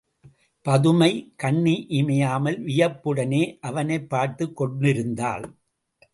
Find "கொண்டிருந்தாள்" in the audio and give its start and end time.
4.55-5.55